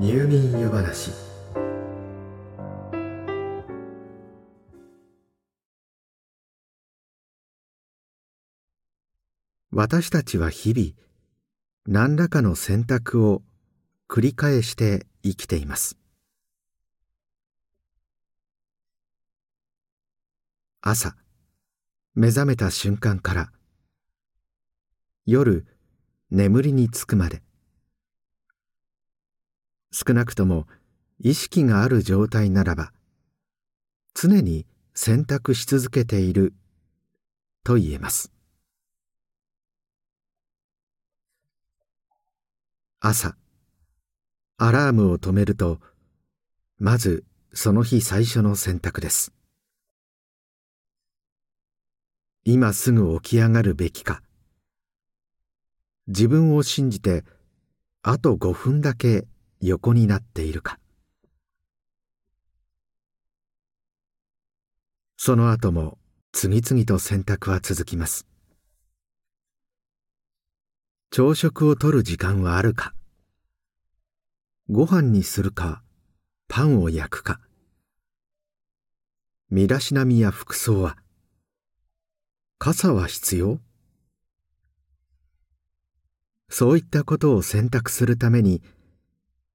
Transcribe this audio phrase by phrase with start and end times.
[0.00, 1.10] 入眠湯話。
[9.70, 10.92] 私たちは日々
[11.86, 13.42] 何らかの選択を
[14.08, 15.98] 繰り返して生きています。
[20.80, 21.14] 朝
[22.14, 23.52] 目覚めた瞬間から
[25.26, 25.66] 夜
[26.30, 27.42] 眠りにつくまで。
[29.92, 30.66] 少なくとも
[31.18, 32.92] 意識がある状態ならば
[34.14, 36.54] 常に選択し続けている
[37.64, 38.32] と言えます。
[43.00, 43.34] 朝
[44.58, 45.80] アラームを止めると
[46.78, 49.32] まずその日最初の選択です。
[52.44, 54.22] 今すぐ起き上がるべきか。
[56.06, 57.24] 自分を信じて
[58.02, 59.26] あと5分だけ
[59.60, 60.78] 横になっているか。
[65.18, 65.98] その後も
[66.32, 68.26] 次々と選択は続きます。
[71.10, 72.94] 朝食をとる時間はあるか。
[74.70, 75.82] ご飯にするか
[76.48, 77.40] パンを焼くか。
[79.50, 80.96] 身だしなみや服装は
[82.58, 83.58] 傘は必要？
[86.48, 88.62] そういったことを選択するために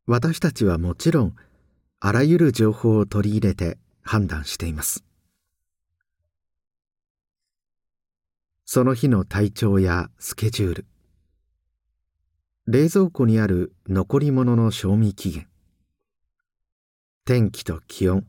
[0.08, 1.36] 私たちはもちろん
[2.00, 5.04] あらゆる情報を取り入れて判断しています。
[8.66, 10.86] その日の体調やスケジュール。
[12.68, 15.48] 冷蔵庫にある残り物の賞味期限。
[17.26, 18.28] 天気と気温。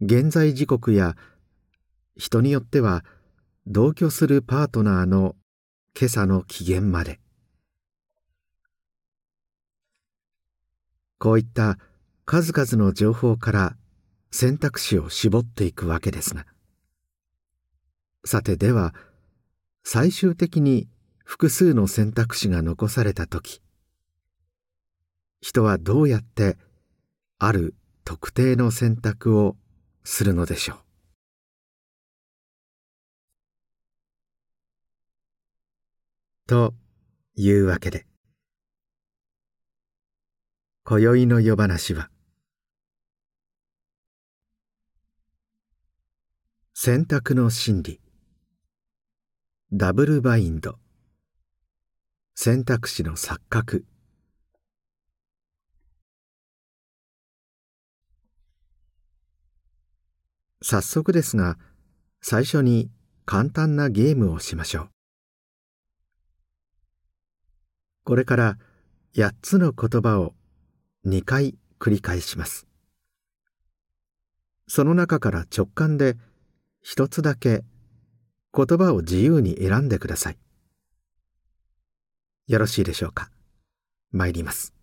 [0.00, 1.16] 現在時刻や
[2.16, 3.04] 人によっては
[3.66, 5.34] 同居するパートナーの
[5.98, 7.18] 今朝の機嫌まで。
[11.20, 11.78] こういった
[12.24, 13.76] 数々の情報から
[14.30, 16.46] 選択肢を絞っていくわけですが。
[18.24, 18.94] さてでは
[19.84, 20.88] 最終的に
[21.24, 23.60] 複数の選択肢が残された時
[25.42, 26.56] 人はどうやって
[27.38, 27.74] ある
[28.04, 29.56] 特定の選択を
[30.04, 30.76] するのでしょう？
[36.46, 36.74] と
[37.36, 38.06] いうわけで
[40.90, 42.10] 今宵の夜話は。
[46.74, 48.00] 選択の心理。
[49.72, 50.80] ダブルバインド。
[52.34, 53.86] 選択肢の錯覚。
[60.60, 61.56] 早速ですが
[62.20, 62.90] 最初に
[63.26, 64.90] 簡単なゲームをしましょう。
[68.02, 68.58] これから
[69.14, 70.34] 8つの言葉を
[71.06, 72.66] 2回繰り返します。
[74.68, 76.16] その中から直感で
[76.82, 77.64] 一つだけ
[78.54, 80.38] 言葉を自由に選んでください。
[82.46, 83.30] よろしいでしょうか？
[84.12, 84.74] 参ります。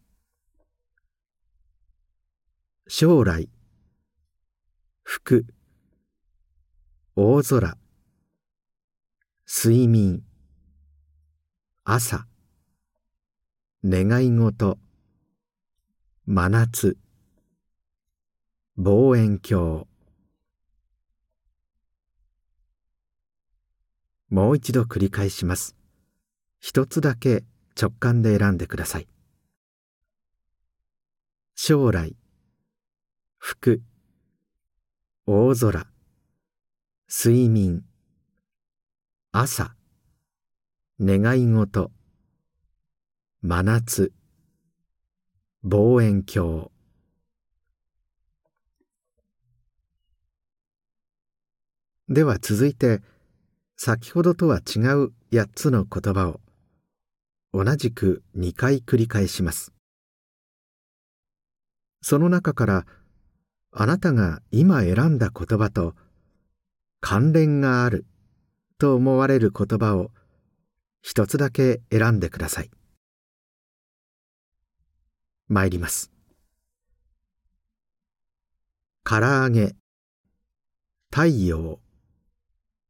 [2.87, 3.49] 将来
[5.03, 5.45] 服
[7.15, 7.77] 大空
[9.45, 10.23] 睡眠
[11.83, 12.25] 朝
[13.83, 14.77] 願い事。
[16.29, 16.97] 真夏。
[18.75, 19.87] 望遠鏡。
[24.27, 25.77] もう一度繰り返します。
[26.59, 27.45] 一つだけ
[27.81, 29.07] 直感で選んでください。
[31.55, 32.17] 将来。
[33.37, 33.81] 服。
[35.25, 35.87] 大空。
[37.07, 37.85] 睡眠。
[39.31, 39.77] 朝。
[40.99, 41.89] 願い事。
[43.41, 44.11] 真夏。
[45.69, 46.69] 望遠鏡。
[52.07, 53.01] では続いて
[53.75, 56.39] 先ほどとは違う8つの言葉を
[57.51, 59.73] 同じく2回繰り返します。
[62.01, 62.85] その中から
[63.71, 65.95] あなたが今選んだ言葉と
[67.01, 68.05] 関連がある
[68.77, 70.11] と思われる言葉を
[71.01, 72.71] 一つだけ選んでください。
[75.49, 76.11] 参ります。
[79.05, 79.75] 唐揚げ。
[81.09, 81.79] 太陽。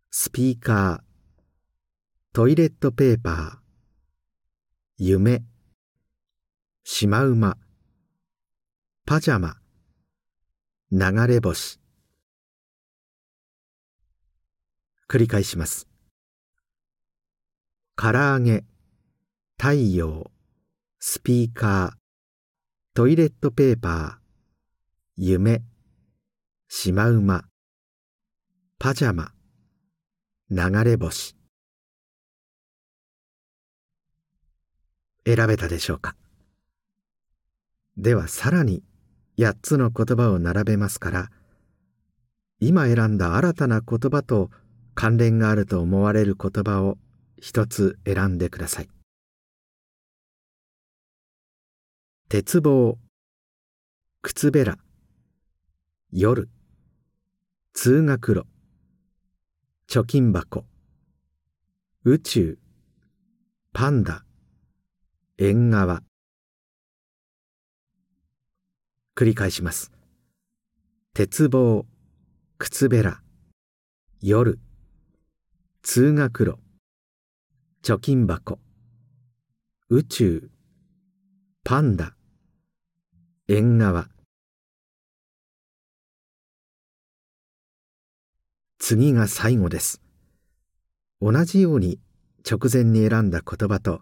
[0.09, 1.07] スピーカー。
[2.33, 3.57] トイレットペーパー。
[4.98, 5.44] 夢。
[6.83, 7.57] シマウマ。
[9.06, 9.57] パジャマ。
[10.92, 11.80] 流れ星。
[15.07, 15.88] 繰り返します。
[17.95, 18.65] 唐揚げ。
[19.60, 20.31] 太陽。
[21.00, 22.06] スピーカー。
[22.97, 24.15] トイレットペーパー
[25.17, 25.61] 夢
[26.67, 27.44] シマウマ
[28.79, 29.33] パジャマ
[30.49, 31.35] 流れ星。
[35.27, 36.15] 選べたでしょうか？
[37.97, 38.81] ではさらに
[39.38, 41.29] 8つの言葉を並べますから
[42.59, 44.50] 今選んだ新たな言葉と
[44.95, 46.97] 関連があると思われる言葉を
[47.39, 48.89] 一つ選んでください。
[52.29, 52.97] 鉄棒。
[54.21, 54.77] 靴べら。
[56.12, 56.50] 夜。
[57.71, 58.45] 通学路。
[59.88, 60.65] 貯金箱。
[62.03, 62.59] 宇宙。
[63.71, 64.25] パンダ。
[65.38, 66.03] 縁側。
[69.15, 69.94] 繰り返します。
[71.13, 71.85] 鉄棒。
[72.57, 73.21] 靴べら。
[74.19, 74.59] 夜。
[75.81, 76.57] 通学路。
[77.83, 78.59] 貯金箱。
[79.88, 80.51] 宇宙。
[81.63, 82.16] パンダ。
[83.49, 84.09] 縁側。
[88.77, 90.01] 次が最後です。
[91.21, 91.97] 同じように
[92.45, 94.01] 直前に選んだ言葉と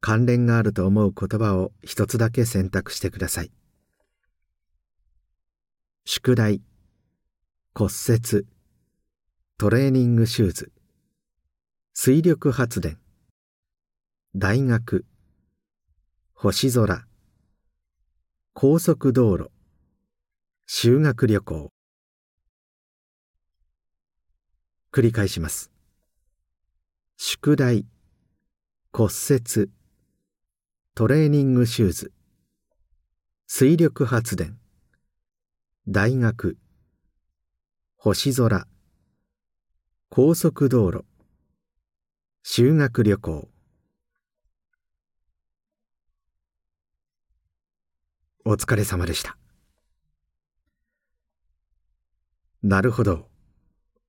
[0.00, 3.52] 関連があると思う言葉を一つだけ選択してください。
[6.04, 6.60] 宿題。
[7.72, 8.44] 骨折。
[9.56, 10.72] トレーニングシューズ。
[11.94, 12.98] 水力発電。
[14.34, 15.04] 大学。
[16.34, 17.06] 星空。
[18.52, 19.50] 高速道路。
[20.66, 21.72] 修学旅行。
[24.92, 25.70] 繰り返します。
[27.16, 27.86] 宿題。
[28.92, 29.70] 骨折。
[30.96, 32.12] トレーニングシューズ。
[33.46, 34.58] 水力発電。
[35.86, 36.58] 大学。
[37.96, 38.66] 星空。
[40.10, 41.04] 高速道路。
[42.42, 43.48] 修学旅行。
[48.52, 49.36] お疲れ様でした。
[52.64, 53.28] なるほど。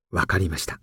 [0.10, 0.82] わかりました。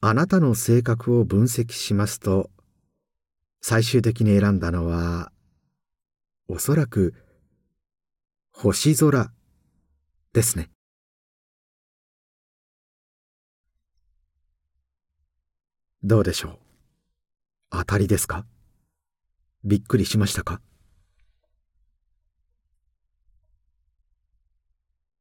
[0.00, 2.50] あなたの性格を分析しますと
[3.60, 5.30] 最終的に選んだのは
[6.48, 7.14] おそらく
[8.52, 9.30] 星空
[10.32, 10.68] ですね。
[16.02, 16.58] どうでしょう。
[17.70, 18.44] 当たりですか？
[19.62, 20.60] びっくりしましたか？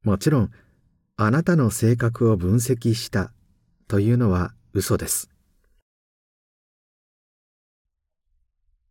[0.04, 0.52] もちろん
[1.16, 3.32] あなたの性格を分析した
[3.88, 5.30] というのは嘘です。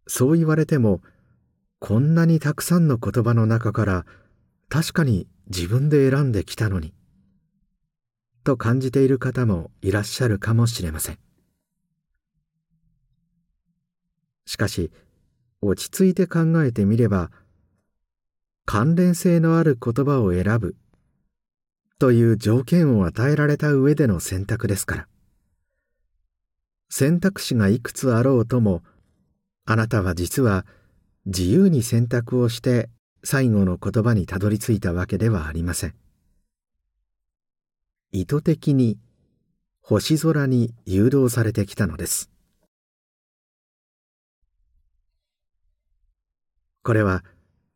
[0.06, 1.00] そう言われても
[1.78, 4.06] こんなにたくさんの言葉の中から
[4.68, 6.92] 確かに自分で選んできたのに
[8.44, 11.18] と感じている方もいらっしゃるかもしれません。
[14.46, 14.90] しかし
[15.60, 17.30] 落ち着いて考えてみれば
[18.64, 20.76] 関連性のある言葉を選ぶ
[22.00, 25.08] という条件を与えられた上での選択ですから。
[26.88, 28.82] 選択肢がいくつあろうとも
[29.66, 30.64] あなたは実は
[31.26, 32.88] 自由に選択をして
[33.22, 35.94] 最後の言葉にたどり着いたわけではありません。
[38.12, 38.98] 意図的に
[39.82, 42.30] 星空に誘導されてきたのです。
[46.82, 47.22] これは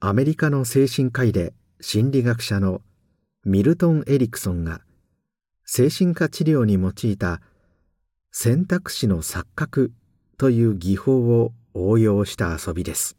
[0.01, 1.53] アメリカの精神科医で
[1.83, 2.81] 心理学者の
[3.45, 4.81] ミルトン・エリクソンが
[5.65, 7.41] 精神科治療に用いた
[8.31, 9.93] 選択肢の錯覚
[10.39, 13.17] という技法を応用した遊びです。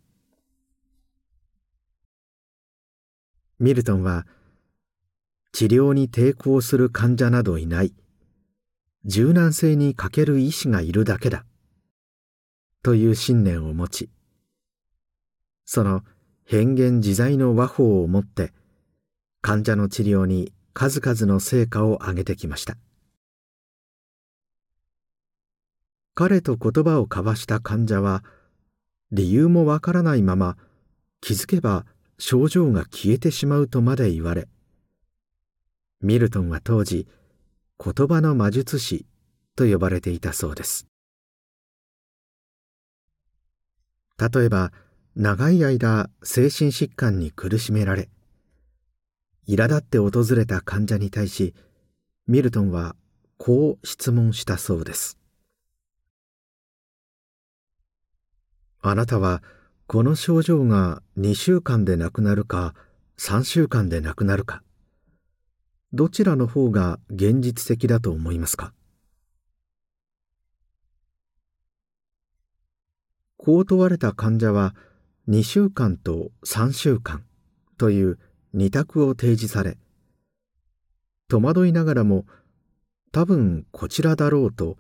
[3.59, 4.25] ミルトンは
[5.51, 7.93] 治療に抵抗する患者などいない。
[9.05, 11.45] 柔軟性に欠ける医師がいるだけだ。
[12.81, 14.09] という信念を持ち
[15.65, 16.03] その
[16.45, 18.53] 変幻自在の和法をもって
[19.45, 22.77] 患者の治療に数々の成果を上げてきました。
[26.15, 28.23] 彼と言葉を交わした患者は
[29.11, 30.57] 理由もわからないまま
[31.21, 31.85] 気づけば
[32.17, 34.47] 症状が消えてしまうとまで言われ
[36.01, 37.07] ミルトンは当時
[37.77, 39.05] 言葉の魔術師
[39.55, 40.87] と呼ばれていたそうです。
[44.17, 44.71] 例えば
[45.15, 48.09] 長い間精神疾患に苦しめられ
[49.47, 51.53] 苛立って訪れた患者に対し
[52.27, 52.95] ミルトンは
[53.37, 55.17] こう質問したそうです
[58.81, 59.41] あなたは
[59.87, 62.73] この症状が2週間でなくなるか
[63.17, 64.63] 3週間でなくなるか
[65.93, 68.73] どちらの方が現実的だと思いますか
[73.37, 74.75] こう問われた患者は
[75.29, 77.23] 2週間と3週間
[77.77, 78.19] という
[78.57, 79.77] 二択を提示され
[81.27, 82.25] 戸惑いながらも
[83.11, 84.77] 多分こちらだろうと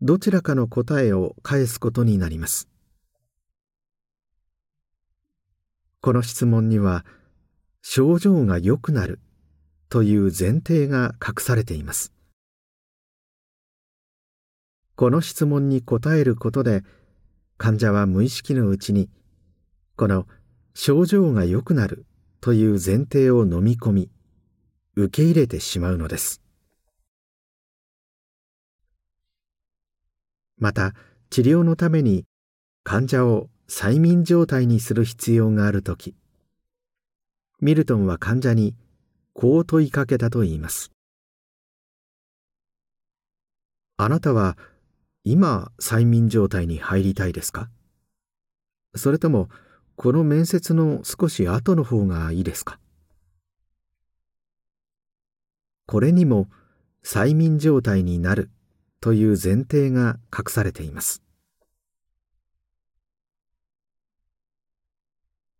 [0.00, 2.68] どちらかの答えを返すことになります。
[6.00, 7.04] この質問には
[7.82, 9.18] 症状が良くなる
[9.88, 12.12] という前提が隠されています。
[14.94, 16.84] この質問に答えることで
[17.58, 19.10] 患者は無意識のうちに
[19.96, 20.28] この
[20.74, 22.06] 症状が良くなる
[22.40, 24.10] という前提を飲み込み
[24.96, 26.40] 受け入れてしまうのです。
[30.58, 30.94] また
[31.30, 32.26] 治療のために
[32.82, 36.14] 患者を催眠状態にする必要があるとき
[37.60, 38.74] ミルトンは患者に
[39.32, 40.90] こう問いかけたといいます。
[43.96, 44.56] あなたは
[45.24, 47.68] 今催眠状態に入りたいですか？
[48.96, 49.50] それとも
[50.02, 52.78] この面接の少し後の方がいいですか？
[55.86, 56.48] これにも
[57.04, 58.48] 催眠状態になる
[59.02, 61.22] という前提が隠されています。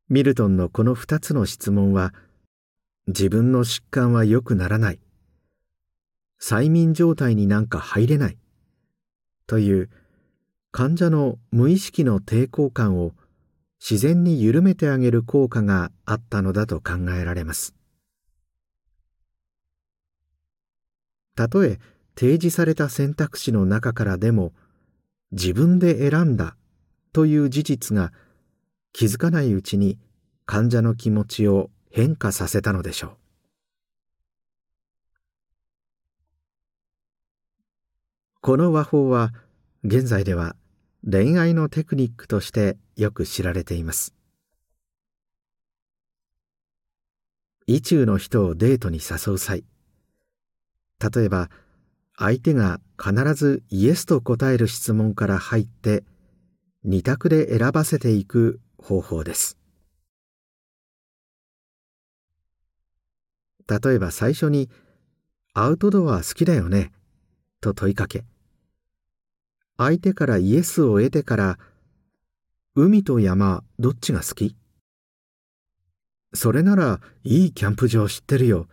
[0.09, 2.14] ミルトンのこの2つの質問は
[3.09, 5.00] 自分の疾患は良くならない。
[6.40, 8.38] 催眠状態になんか入れない。
[9.47, 9.90] という
[10.73, 13.12] 患者の無意識の抵抗感を
[13.80, 17.75] 自然に緩めてあげる効果があったのだと考えられます。
[21.34, 21.78] たとえ
[22.14, 24.52] 提示された選択肢の中からでも
[25.32, 26.56] 自分で選んだ
[27.12, 28.12] という事実が
[28.92, 29.99] 気づかないうちに
[30.44, 33.10] 患者の気持ちを変化させたのでしょう。
[38.42, 39.32] この和法は
[39.84, 40.56] 現在では
[41.10, 44.14] 恋愛のテクニックとしてよく知られています。
[47.66, 49.64] 意中の人をデートに誘う際
[51.14, 51.50] 例えば
[52.16, 56.04] 相手が必ずイエスと答える質問から入って
[56.85, 59.57] 二択で選ばせていく方法です。
[63.69, 64.69] 例えば最初に
[65.54, 66.92] 「アウトドア好きだよね」
[67.62, 68.25] と問いかけ
[69.76, 71.59] 相手からイエスを得てから
[72.82, 74.56] 海と山どっちが好き？
[76.32, 78.68] それならいいキャンプ場知ってるよ。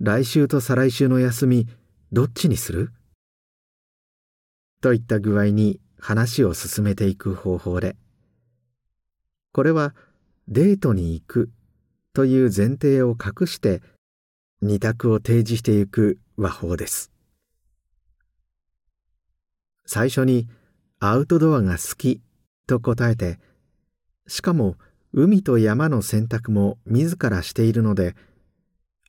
[0.00, 1.66] 来週と再来週の休み
[2.12, 2.92] どっちにする？
[4.82, 7.96] といった具合に話を進めていく方法で。
[9.54, 9.94] これは
[10.48, 11.50] デートに行く
[12.12, 13.80] という前提を隠して
[14.60, 17.10] 二択を提示していく和法です。
[19.86, 20.48] 最初に
[21.00, 22.20] アウトドアが好き
[22.72, 23.38] と答えて
[24.26, 24.76] しかも
[25.12, 28.16] 海と山の選択も自らしているので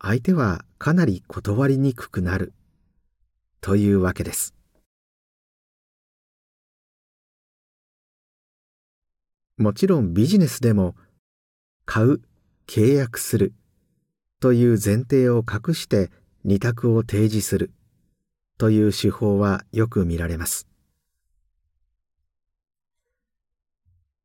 [0.01, 2.51] 相手はかなり断りにくくなる
[3.61, 4.53] というわけです。
[9.57, 10.95] もちろんビジネスでも
[11.85, 12.21] 買う
[12.67, 13.53] 契約する
[14.41, 16.11] という前提を隠して
[16.43, 17.71] 二択を提示する
[18.57, 20.72] という手法はよく見られます。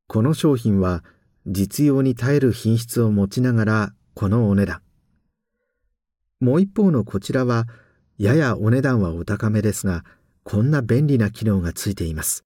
[0.09, 1.05] この商品は
[1.45, 4.81] 実用に耐える品質を持ちながらこのお値段
[6.39, 7.67] もう一方のこちらは
[8.17, 10.03] ややお値段はお高めですが、
[10.43, 12.43] こんな便利な機能がついています。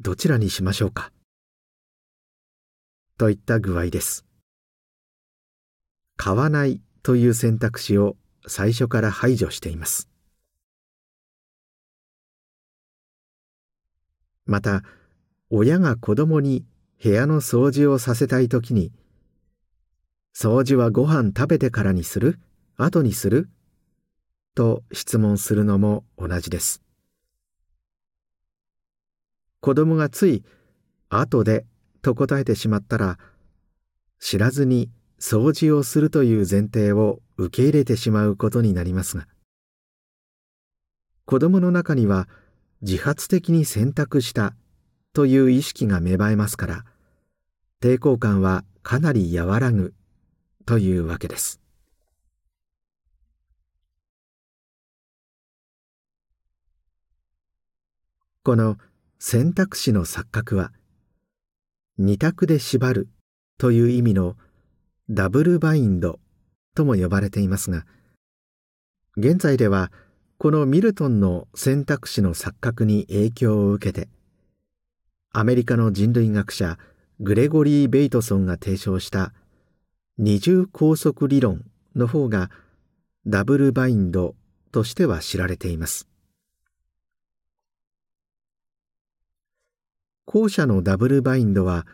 [0.00, 1.12] どちらにしましょうか
[3.18, 4.24] といった具合です。
[6.16, 10.08] 買わないという選択肢を最初から排除しています。
[14.46, 14.82] また、
[15.50, 16.64] 親が子供に
[17.02, 18.92] 部屋の掃除をさせたいときに、
[20.36, 22.38] 掃除はご飯食べてからにする？
[22.76, 23.48] 後にする？
[24.54, 26.82] と質問するのも同じです。
[29.60, 30.44] 子供がつい
[31.08, 31.64] 「後で」
[32.02, 33.18] と答えてしまったら
[34.20, 39.26] 知らずに掃除をするという前提を受け入れてしまうことになりますが
[41.24, 42.28] 子供の中には
[42.82, 44.54] 自発的に選択した
[45.18, 46.84] という意識が芽生えますから
[47.82, 49.92] 抵抗感はかなり和らぐ
[50.64, 51.60] というわけです。
[58.44, 58.76] この
[59.18, 60.70] 選択肢の錯覚は
[61.98, 63.08] 二択で縛る
[63.58, 64.36] という意味の
[65.10, 66.20] ダブルバインド
[66.76, 67.86] とも呼ばれていますが
[69.16, 69.90] 現在では
[70.38, 74.08] このミルトンの選択肢の錯覚に影響を受けて
[75.30, 76.78] アメリカの人類学者
[77.20, 79.34] グレゴリー・ベイトソンが提唱した
[80.16, 82.50] 二重拘束理論の方が
[83.26, 84.34] ダブルバインド
[84.72, 86.08] としては知られています。
[90.24, 91.86] 後者のダブルバインドは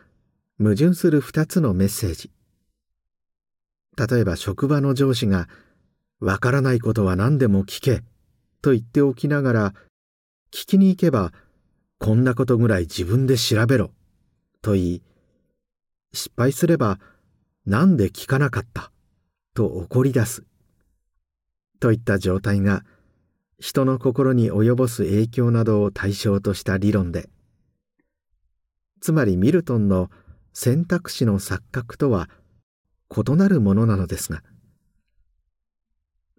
[0.59, 2.31] 矛盾する二つのメッセージ。
[3.97, 5.49] 例えば職場の上司が
[6.21, 8.03] 「わからないことは何でも聞け」
[8.63, 9.75] と言っておきながら
[10.53, 11.33] 聞きに行けば
[12.05, 13.91] 「こんなことぐらい自分で調べろ」
[14.61, 15.03] と言い
[16.13, 17.01] 失敗すれば
[17.65, 18.93] 「なんで聞かなかった」
[19.55, 20.45] と怒り出す。
[21.81, 22.85] といった状態が
[23.59, 27.31] 人の心に及ぼす影響などを対象とした理論で。
[29.01, 30.11] つまりミルトンの
[30.53, 32.29] 選択肢の錯覚とは
[33.17, 34.43] 異なるものなのですが。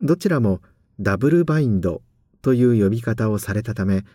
[0.04, 0.62] どちらも
[1.00, 2.04] ダブルバインド
[2.44, 4.06] という呼び方をされたため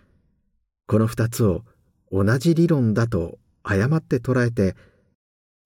[0.91, 1.63] この二つを
[2.11, 4.75] 同じ理論だと誤って捉えて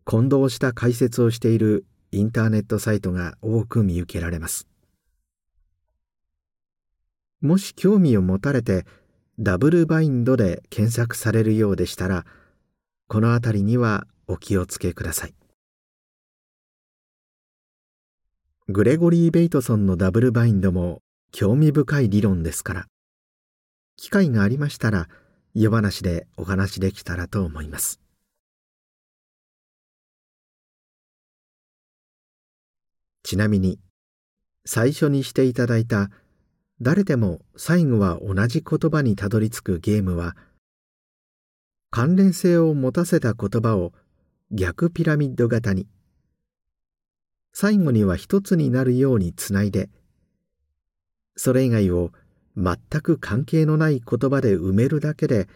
[0.04, 4.69] 混同した解説をしているインターネットサイトが多く見受けられます。
[7.40, 8.85] もし興味を持たれて
[9.38, 12.26] ダブルバインドで検索されるようでしたら
[13.09, 15.35] この辺りにはお気をつけください。
[18.69, 21.00] グレゴリー・ベイトソンのダブルバインドも
[21.33, 22.87] 興味深い理論ですから。
[23.97, 25.09] 機会がありましたら
[25.55, 28.01] 夜話でお話できたらと思います。
[33.23, 33.79] ちなみに
[34.67, 36.11] 最初にしていただいた
[36.81, 40.37] 誰でも最後は同じ言葉にたどり着くゲームは
[41.91, 43.93] 関連性を持たせた言葉を
[44.51, 45.87] 逆ピラミッド型に。
[47.53, 49.89] 最後には一つになるようにつないで
[51.37, 52.11] それ以外を
[52.57, 55.49] 全く関係のない言葉で埋めるだけで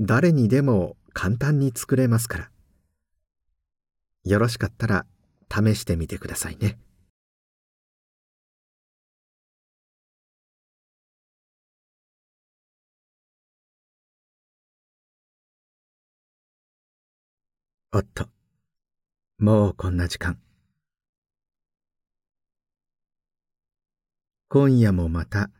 [0.00, 2.50] 誰にでも簡単に作れますから。
[4.24, 5.06] よろしかったら
[5.50, 6.78] 試してみてくださいね。
[17.92, 18.28] おっと
[19.38, 20.38] もうこんな時間。
[24.48, 25.50] 今夜もまた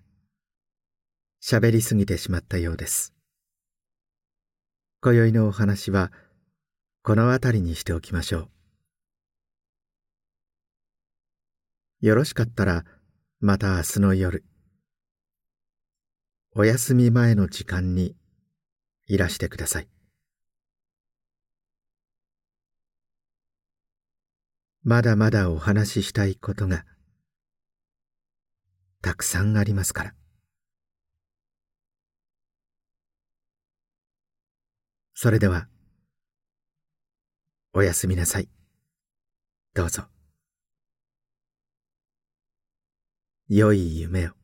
[1.47, 3.13] 喋りすぎてしまったようです。
[5.03, 6.11] 今宵のお話は
[7.03, 8.49] この辺りにしておきましょ
[12.01, 12.07] う。
[12.07, 12.87] よろしかったら
[13.41, 14.43] また明日の夜
[16.57, 18.17] お休み前の時間に
[19.07, 19.89] いらしてください。
[24.83, 26.87] まだまだお話ししたいことが
[29.03, 30.15] たくさんありますから
[35.15, 35.69] それでは
[37.73, 38.49] おやすみなさい。
[39.73, 40.05] どうぞ。
[43.49, 44.44] 良い夢を。